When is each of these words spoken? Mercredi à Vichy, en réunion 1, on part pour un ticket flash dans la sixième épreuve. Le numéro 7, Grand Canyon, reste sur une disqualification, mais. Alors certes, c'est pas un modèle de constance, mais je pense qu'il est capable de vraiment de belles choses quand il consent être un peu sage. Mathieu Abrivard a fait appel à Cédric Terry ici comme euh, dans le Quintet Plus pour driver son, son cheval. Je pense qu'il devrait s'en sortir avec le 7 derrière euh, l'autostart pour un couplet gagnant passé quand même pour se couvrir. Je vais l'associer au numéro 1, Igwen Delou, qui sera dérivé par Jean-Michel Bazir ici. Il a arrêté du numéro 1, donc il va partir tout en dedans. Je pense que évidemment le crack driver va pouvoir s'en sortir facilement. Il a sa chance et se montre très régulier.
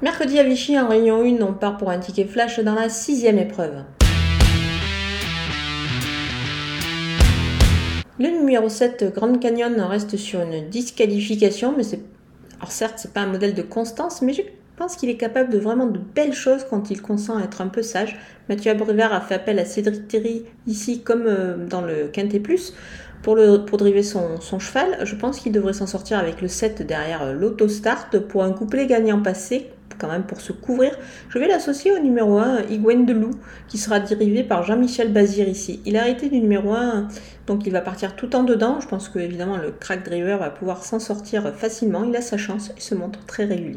Mercredi 0.00 0.38
à 0.38 0.44
Vichy, 0.44 0.78
en 0.78 0.86
réunion 0.86 1.22
1, 1.22 1.42
on 1.42 1.54
part 1.54 1.76
pour 1.76 1.90
un 1.90 1.98
ticket 1.98 2.26
flash 2.26 2.60
dans 2.60 2.76
la 2.76 2.88
sixième 2.88 3.36
épreuve. 3.36 3.82
Le 8.20 8.28
numéro 8.28 8.68
7, 8.68 9.12
Grand 9.12 9.36
Canyon, 9.40 9.74
reste 9.80 10.16
sur 10.16 10.40
une 10.40 10.68
disqualification, 10.68 11.74
mais. 11.76 11.82
Alors 12.60 12.70
certes, 12.70 12.94
c'est 12.98 13.12
pas 13.12 13.22
un 13.22 13.26
modèle 13.26 13.54
de 13.54 13.62
constance, 13.62 14.22
mais 14.22 14.32
je 14.34 14.42
pense 14.76 14.94
qu'il 14.94 15.10
est 15.10 15.16
capable 15.16 15.50
de 15.50 15.58
vraiment 15.58 15.86
de 15.86 15.98
belles 15.98 16.32
choses 16.32 16.64
quand 16.70 16.92
il 16.92 17.02
consent 17.02 17.40
être 17.40 17.60
un 17.60 17.66
peu 17.68 17.82
sage. 17.82 18.16
Mathieu 18.48 18.70
Abrivard 18.70 19.12
a 19.12 19.20
fait 19.20 19.34
appel 19.34 19.58
à 19.58 19.64
Cédric 19.64 20.06
Terry 20.06 20.44
ici 20.68 21.02
comme 21.02 21.24
euh, 21.26 21.66
dans 21.66 21.80
le 21.80 22.06
Quintet 22.06 22.38
Plus 22.38 22.72
pour 23.22 23.36
driver 23.36 24.04
son, 24.04 24.40
son 24.40 24.60
cheval. 24.60 24.98
Je 25.02 25.16
pense 25.16 25.40
qu'il 25.40 25.50
devrait 25.50 25.72
s'en 25.72 25.88
sortir 25.88 26.18
avec 26.18 26.40
le 26.40 26.46
7 26.46 26.86
derrière 26.86 27.22
euh, 27.22 27.32
l'autostart 27.32 28.10
pour 28.28 28.44
un 28.44 28.52
couplet 28.52 28.86
gagnant 28.86 29.20
passé 29.20 29.72
quand 29.98 30.08
même 30.08 30.24
pour 30.24 30.40
se 30.40 30.52
couvrir. 30.52 30.92
Je 31.28 31.38
vais 31.38 31.48
l'associer 31.48 31.92
au 31.92 31.98
numéro 31.98 32.38
1, 32.38 32.62
Igwen 32.70 33.06
Delou, 33.06 33.30
qui 33.68 33.78
sera 33.78 34.00
dérivé 34.00 34.42
par 34.42 34.62
Jean-Michel 34.62 35.12
Bazir 35.12 35.48
ici. 35.48 35.80
Il 35.84 35.96
a 35.96 36.02
arrêté 36.02 36.28
du 36.28 36.40
numéro 36.40 36.72
1, 36.72 37.08
donc 37.46 37.66
il 37.66 37.72
va 37.72 37.80
partir 37.80 38.16
tout 38.16 38.34
en 38.36 38.44
dedans. 38.44 38.80
Je 38.80 38.88
pense 38.88 39.08
que 39.08 39.18
évidemment 39.18 39.56
le 39.56 39.70
crack 39.70 40.04
driver 40.04 40.38
va 40.38 40.50
pouvoir 40.50 40.84
s'en 40.84 40.98
sortir 40.98 41.54
facilement. 41.54 42.04
Il 42.04 42.14
a 42.16 42.22
sa 42.22 42.36
chance 42.36 42.70
et 42.76 42.80
se 42.80 42.94
montre 42.94 43.24
très 43.26 43.44
régulier. 43.44 43.76